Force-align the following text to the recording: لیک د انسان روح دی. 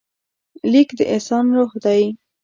لیک 0.71 0.89
د 0.97 0.99
انسان 1.13 1.45
روح 1.57 1.71
دی. 1.83 2.03